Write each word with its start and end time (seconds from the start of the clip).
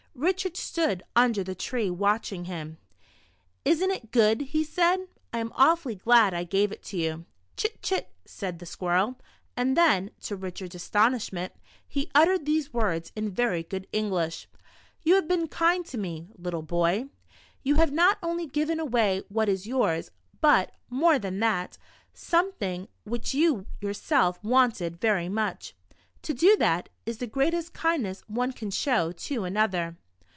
Richard 0.13 0.55
stood 0.55 1.01
under 1.15 1.43
the 1.43 1.55
tree 1.55 1.89
watching 1.89 2.45
him. 2.45 2.77
"Is 3.65 3.81
n't 3.81 3.91
it 3.93 4.11
good?" 4.11 4.41
he 4.41 4.63
said. 4.63 5.07
"I 5.33 5.39
am 5.39 5.53
awfully 5.55 5.95
glad 5.95 6.31
I 6.33 6.43
gave 6.43 6.71
it 6.71 6.83
to 6.83 6.97
you." 6.97 7.25
"Chit, 7.57 7.81
chit," 7.81 8.11
said 8.25 8.59
the 8.59 8.67
squirrel; 8.67 9.15
and 9.57 9.75
then, 9.75 10.11
to 10.23 10.35
Richard's 10.35 10.75
astonishment, 10.75 11.53
he 11.87 12.11
uttered 12.13 12.45
these 12.45 12.73
words 12.73 13.11
in 13.15 13.31
very 13.31 13.63
good 13.63 13.87
English: 13.91 14.47
"You 15.01 15.15
have 15.15 15.27
been 15.27 15.47
kind 15.47 15.85
to 15.87 15.97
me, 15.97 16.27
little 16.37 16.61
boy. 16.61 17.07
You 17.63 17.75
have 17.75 17.93
not 17.93 18.19
only 18.21 18.45
given 18.45 18.79
away 18.79 19.23
what 19.29 19.49
is 19.49 19.65
yours, 19.65 20.11
but, 20.39 20.73
more 20.89 21.17
than 21.17 21.39
that, 21.39 21.79
something 22.13 22.89
which 23.05 23.33
you 23.33 23.65
yourself 23.79 24.43
wanted 24.43 24.99
ver}^ 24.99 25.31
much. 25.31 25.73
To 26.23 26.33
do 26.33 26.55
that, 26.57 26.89
is 27.07 27.17
the 27.17 27.25
greatest 27.27 27.73
kindness 27.73 28.21
one 28.27 28.51
can 28.51 28.69
show 28.69 29.11
to 29.13 29.45
another. 29.45 29.97